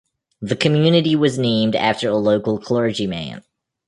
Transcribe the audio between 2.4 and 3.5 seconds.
clergyman.